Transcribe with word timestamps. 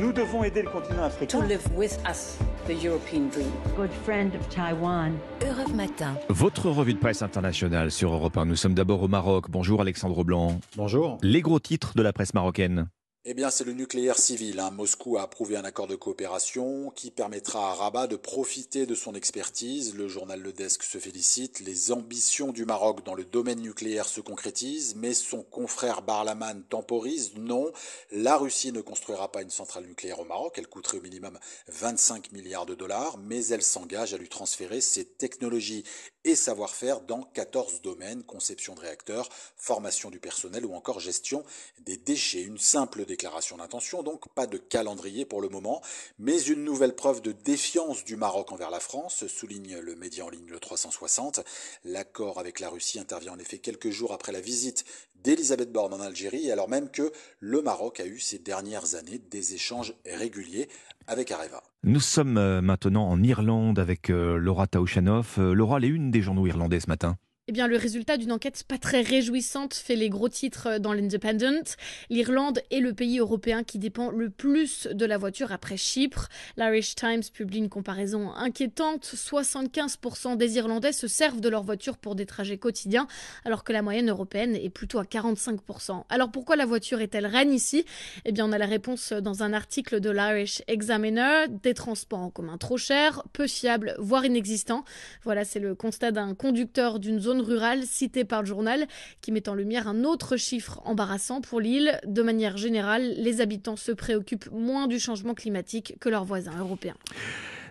Nous 0.00 0.12
devons 0.12 0.44
aider 0.44 0.62
le 0.62 0.70
continent 0.70 1.02
africain. 1.04 1.40
to 1.40 1.46
live 1.46 1.62
with 1.76 1.98
us 2.08 2.38
the 2.66 2.72
European 2.84 3.28
dream. 3.30 3.50
good 3.76 3.90
friend 4.04 4.32
of 4.34 4.48
Taiwan. 4.48 5.12
Europe 5.42 5.74
Matin. 5.74 6.14
Votre 6.28 6.70
revue 6.70 6.94
de 6.94 6.98
presse 6.98 7.22
internationale 7.22 7.90
sur 7.90 8.12
Europe 8.12 8.36
1. 8.36 8.44
Nous 8.46 8.56
sommes 8.56 8.74
d'abord 8.74 9.02
au 9.02 9.08
Maroc. 9.08 9.50
Bonjour 9.50 9.80
Alexandre 9.80 10.22
Blanc. 10.24 10.60
Bonjour. 10.76 11.18
Les 11.22 11.40
gros 11.40 11.58
titres 11.58 11.94
de 11.96 12.02
la 12.02 12.12
presse 12.12 12.32
marocaine. 12.34 12.86
Eh 13.24 13.34
bien, 13.34 13.50
c'est 13.52 13.62
le 13.62 13.72
nucléaire 13.72 14.18
civil. 14.18 14.58
hein. 14.58 14.72
Moscou 14.72 15.16
a 15.16 15.22
approuvé 15.22 15.56
un 15.56 15.62
accord 15.62 15.86
de 15.86 15.94
coopération 15.94 16.90
qui 16.90 17.12
permettra 17.12 17.70
à 17.70 17.74
Rabat 17.74 18.08
de 18.08 18.16
profiter 18.16 18.84
de 18.84 18.96
son 18.96 19.14
expertise. 19.14 19.94
Le 19.94 20.08
journal 20.08 20.40
Le 20.40 20.52
Desk 20.52 20.82
se 20.82 20.98
félicite. 20.98 21.60
Les 21.60 21.92
ambitions 21.92 22.50
du 22.50 22.64
Maroc 22.64 23.04
dans 23.04 23.14
le 23.14 23.24
domaine 23.24 23.60
nucléaire 23.60 24.08
se 24.08 24.20
concrétisent, 24.20 24.96
mais 24.96 25.14
son 25.14 25.44
confrère 25.44 26.02
Barlaman 26.02 26.64
temporise. 26.64 27.34
Non, 27.36 27.70
la 28.10 28.36
Russie 28.36 28.72
ne 28.72 28.80
construira 28.80 29.30
pas 29.30 29.42
une 29.42 29.50
centrale 29.50 29.86
nucléaire 29.86 30.18
au 30.18 30.24
Maroc. 30.24 30.54
Elle 30.56 30.66
coûterait 30.66 30.98
au 30.98 31.02
minimum 31.02 31.38
25 31.68 32.32
milliards 32.32 32.66
de 32.66 32.74
dollars, 32.74 33.18
mais 33.18 33.46
elle 33.46 33.62
s'engage 33.62 34.14
à 34.14 34.18
lui 34.18 34.28
transférer 34.28 34.80
ses 34.80 35.04
technologies 35.04 35.84
et 36.24 36.34
savoir-faire 36.34 37.00
dans 37.00 37.22
14 37.22 37.82
domaines, 37.82 38.22
conception 38.24 38.74
de 38.74 38.80
réacteurs, 38.80 39.28
formation 39.56 40.10
du 40.10 40.18
personnel 40.18 40.66
ou 40.66 40.74
encore 40.74 40.98
gestion 40.98 41.44
des 41.84 41.96
déchets. 41.96 42.42
Une 42.42 42.58
simple 42.58 43.04
déclaration 43.12 43.58
d'intention, 43.58 44.02
donc 44.02 44.26
pas 44.34 44.46
de 44.46 44.56
calendrier 44.56 45.26
pour 45.26 45.42
le 45.42 45.50
moment, 45.50 45.82
mais 46.18 46.40
une 46.40 46.64
nouvelle 46.64 46.94
preuve 46.94 47.20
de 47.20 47.32
défiance 47.32 48.06
du 48.06 48.16
Maroc 48.16 48.52
envers 48.52 48.70
la 48.70 48.80
France, 48.80 49.26
souligne 49.26 49.76
le 49.80 49.94
média 49.94 50.24
en 50.24 50.30
ligne 50.30 50.48
le 50.48 50.58
360. 50.58 51.40
L'accord 51.84 52.38
avec 52.38 52.58
la 52.58 52.70
Russie 52.70 52.98
intervient 52.98 53.34
en 53.34 53.38
effet 53.38 53.58
quelques 53.58 53.90
jours 53.90 54.14
après 54.14 54.32
la 54.32 54.40
visite 54.40 54.86
d'Elisabeth 55.22 55.70
Borne 55.70 55.92
en 55.92 56.00
Algérie, 56.00 56.50
alors 56.50 56.70
même 56.70 56.90
que 56.90 57.12
le 57.38 57.60
Maroc 57.60 58.00
a 58.00 58.06
eu 58.06 58.18
ces 58.18 58.38
dernières 58.38 58.94
années 58.94 59.18
des 59.18 59.52
échanges 59.52 59.94
réguliers 60.06 60.70
avec 61.06 61.30
Areva. 61.30 61.62
Nous 61.84 62.00
sommes 62.00 62.38
euh, 62.38 62.62
maintenant 62.62 63.06
en 63.06 63.22
Irlande 63.22 63.78
avec 63.78 64.08
euh, 64.08 64.38
Laura 64.38 64.66
Taouchanoff. 64.66 65.38
Euh, 65.38 65.52
Laura, 65.52 65.80
les 65.80 65.88
unes 65.88 66.10
des 66.10 66.22
journaux 66.22 66.46
irlandais 66.46 66.80
ce 66.80 66.88
matin. 66.88 67.18
Eh 67.48 67.52
bien, 67.52 67.66
le 67.66 67.76
résultat 67.76 68.18
d'une 68.18 68.30
enquête 68.30 68.62
pas 68.68 68.78
très 68.78 69.00
réjouissante 69.00 69.74
fait 69.74 69.96
les 69.96 70.08
gros 70.08 70.28
titres 70.28 70.78
dans 70.78 70.92
l'Independent. 70.92 71.74
L'Irlande 72.08 72.60
est 72.70 72.78
le 72.78 72.94
pays 72.94 73.18
européen 73.18 73.64
qui 73.64 73.80
dépend 73.80 74.12
le 74.12 74.30
plus 74.30 74.86
de 74.86 75.04
la 75.04 75.18
voiture 75.18 75.50
après 75.50 75.76
Chypre. 75.76 76.28
L'Irish 76.56 76.94
Times 76.94 77.24
publie 77.34 77.58
une 77.58 77.68
comparaison 77.68 78.30
inquiétante. 78.30 79.04
75% 79.04 80.36
des 80.36 80.54
Irlandais 80.54 80.92
se 80.92 81.08
servent 81.08 81.40
de 81.40 81.48
leur 81.48 81.64
voiture 81.64 81.98
pour 81.98 82.14
des 82.14 82.26
trajets 82.26 82.58
quotidiens, 82.58 83.08
alors 83.44 83.64
que 83.64 83.72
la 83.72 83.82
moyenne 83.82 84.08
européenne 84.08 84.54
est 84.54 84.70
plutôt 84.70 85.00
à 85.00 85.04
45%. 85.04 86.04
Alors 86.10 86.30
pourquoi 86.30 86.54
la 86.54 86.64
voiture 86.64 87.00
est-elle 87.00 87.26
reine 87.26 87.52
ici? 87.52 87.84
Eh 88.24 88.30
bien, 88.30 88.46
on 88.46 88.52
a 88.52 88.58
la 88.58 88.66
réponse 88.66 89.12
dans 89.12 89.42
un 89.42 89.52
article 89.52 89.98
de 89.98 90.10
l'Irish 90.10 90.62
Examiner. 90.68 91.46
Des 91.48 91.74
transports 91.74 92.20
en 92.20 92.30
commun 92.30 92.56
trop 92.56 92.76
chers, 92.76 93.24
peu 93.32 93.48
fiables, 93.48 93.96
voire 93.98 94.24
inexistants. 94.24 94.84
Voilà, 95.24 95.44
c'est 95.44 95.58
le 95.58 95.74
constat 95.74 96.12
d'un 96.12 96.36
conducteur 96.36 97.00
d'une 97.00 97.18
zone 97.18 97.31
rurale 97.40 97.84
cité 97.84 98.24
par 98.24 98.42
le 98.42 98.46
journal 98.46 98.86
qui 99.20 99.32
met 99.32 99.48
en 99.48 99.54
lumière 99.54 99.88
un 99.88 100.04
autre 100.04 100.36
chiffre 100.36 100.80
embarrassant 100.84 101.40
pour 101.40 101.60
l'île. 101.60 101.98
De 102.06 102.22
manière 102.22 102.56
générale, 102.56 103.14
les 103.16 103.40
habitants 103.40 103.76
se 103.76 103.92
préoccupent 103.92 104.50
moins 104.52 104.86
du 104.86 104.98
changement 104.98 105.34
climatique 105.34 105.94
que 106.00 106.08
leurs 106.08 106.24
voisins 106.24 106.58
européens. 106.58 106.96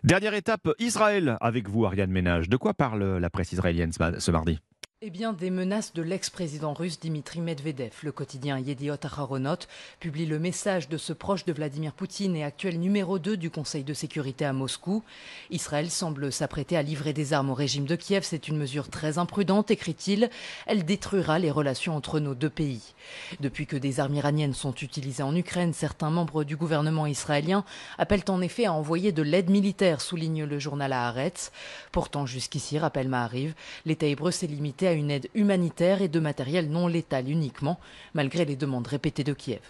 Dernière 0.04 0.34
étape, 0.34 0.70
Israël 0.80 1.38
avec 1.42 1.70
vous, 1.70 1.86
Ariane 1.86 2.12
Ménage. 2.12 2.50
De 2.50 2.58
quoi 2.58 2.74
parle 2.74 3.18
la 3.18 3.30
presse 3.30 3.52
israélienne 3.52 3.92
ce 3.92 4.32
mardi? 4.32 4.60
Eh 5.04 5.10
bien, 5.10 5.34
des 5.34 5.50
menaces 5.50 5.94
de 5.96 6.04
l'ex-président 6.04 6.74
russe 6.74 7.00
Dimitri 7.00 7.42
Medvedev. 7.42 7.92
Le 8.04 8.12
quotidien 8.12 8.60
Yediot 8.60 9.04
Aharonot 9.04 9.66
publie 10.00 10.28
le 10.28 10.38
message 10.38 10.90
de 10.90 10.98
ce 10.98 11.12
proche 11.12 11.44
de 11.44 11.52
Vladimir 11.52 11.94
Poutine 11.94 12.36
et 12.36 12.44
actuel 12.44 12.80
numéro 12.80 13.18
2 13.18 13.36
du 13.36 13.50
Conseil 13.50 13.84
de 13.84 13.96
sécurité 13.96 14.46
à 14.46 14.54
Moscou. 14.54 15.02
Israël 15.50 15.90
semble 15.90 16.32
s'apprêter 16.32 16.78
à 16.78 16.84
livrer 16.84 17.14
des 17.14 17.34
armes 17.34 17.50
au 17.50 17.56
régime 17.56 17.86
de 17.86 17.96
Kiev. 17.96 18.24
C'est 18.24 18.48
une 18.48 18.58
mesure 18.58 18.90
très 18.90 19.18
imprudente, 19.18 19.72
écrit-il. 19.72 20.30
Elle 20.68 20.86
détruira 20.86 21.40
les 21.40 21.50
relations 21.50 21.96
entre 21.96 22.20
nos 22.20 22.36
deux 22.36 22.52
pays. 22.52 22.94
Depuis 23.40 23.66
que 23.66 23.78
des 23.78 24.00
armes 24.00 24.14
iraniennes 24.14 24.54
sont 24.54 24.76
utilisées 24.76 25.24
en 25.24 25.36
Ukraine, 25.36 25.74
certains 25.74 26.12
membres 26.12 26.44
du 26.44 26.56
gouvernement 26.56 27.08
israélien 27.08 27.66
appellent 27.98 28.26
en 28.28 28.40
effet 28.40 28.66
à 28.66 28.74
envoyer 28.74 29.12
de 29.12 29.24
l'aide 29.24 29.50
militaire, 29.50 30.00
souligne 30.00 30.44
le 30.44 30.60
journal 30.60 30.94
Haaretz. 30.94 31.52
Pourtant, 31.92 32.28
jusqu'ici, 32.28 32.78
rappelle 32.78 33.10
Maariv, 33.10 33.56
l'État 33.88 34.06
hébreu 34.06 34.30
s'est 34.30 34.46
limité 34.46 34.91
à 34.91 34.91
une 34.94 35.12
aide 35.12 35.30
humanitaire 35.34 36.02
et 36.02 36.08
de 36.08 36.20
matériel 36.20 36.70
non 36.70 36.88
létal 36.88 37.30
uniquement, 37.30 37.80
malgré 38.14 38.46
les 38.46 38.56
demandes 38.56 38.88
répétées 38.88 39.24
de 39.24 39.34
Kiev. 39.34 39.62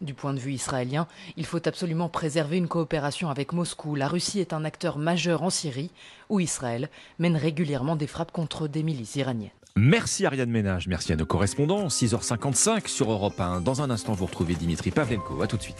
Du 0.00 0.14
point 0.14 0.34
de 0.34 0.40
vue 0.40 0.52
israélien, 0.52 1.06
il 1.36 1.46
faut 1.46 1.66
absolument 1.68 2.08
préserver 2.08 2.56
une 2.56 2.66
coopération 2.66 3.30
avec 3.30 3.52
Moscou. 3.52 3.94
La 3.94 4.08
Russie 4.08 4.40
est 4.40 4.52
un 4.52 4.64
acteur 4.64 4.98
majeur 4.98 5.42
en 5.44 5.50
Syrie, 5.50 5.90
où 6.28 6.40
Israël 6.40 6.90
mène 7.20 7.36
régulièrement 7.36 7.94
des 7.94 8.08
frappes 8.08 8.32
contre 8.32 8.66
des 8.66 8.82
milices 8.82 9.14
iraniennes. 9.14 9.50
Merci 9.76 10.26
Ariane 10.26 10.50
Ménage, 10.50 10.86
merci 10.86 11.12
à 11.12 11.16
nos 11.16 11.24
correspondants. 11.24 11.86
6h55 11.86 12.88
sur 12.88 13.10
Europe 13.10 13.40
1. 13.40 13.62
Dans 13.62 13.80
un 13.80 13.90
instant, 13.90 14.12
vous 14.12 14.26
retrouvez 14.26 14.54
Dimitri 14.54 14.90
Pavlenko. 14.90 15.40
À 15.40 15.46
tout 15.46 15.56
de 15.56 15.62
suite. 15.62 15.78